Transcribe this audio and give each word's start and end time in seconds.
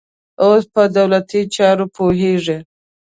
اوس 0.43 0.63
په 0.73 0.81
دولتي 0.95 1.41
چارو 1.55 1.85
پوهېږي. 1.95 2.57